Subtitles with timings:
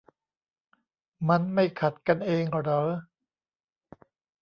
[1.29, 2.81] มันไม่ขัดกันเองเหรอ?